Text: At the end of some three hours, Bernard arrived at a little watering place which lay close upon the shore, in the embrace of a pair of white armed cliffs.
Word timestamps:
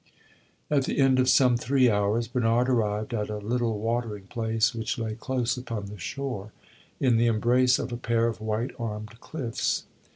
At 0.71 0.85
the 0.85 0.97
end 0.97 1.19
of 1.19 1.29
some 1.29 1.57
three 1.57 1.87
hours, 1.87 2.27
Bernard 2.27 2.67
arrived 2.69 3.13
at 3.13 3.29
a 3.29 3.37
little 3.37 3.77
watering 3.77 4.23
place 4.25 4.73
which 4.73 4.97
lay 4.97 5.13
close 5.13 5.57
upon 5.57 5.85
the 5.85 5.99
shore, 5.99 6.51
in 6.99 7.17
the 7.17 7.27
embrace 7.27 7.77
of 7.77 7.91
a 7.91 7.97
pair 7.97 8.25
of 8.25 8.41
white 8.41 8.71
armed 8.79 9.19
cliffs. 9.19 9.83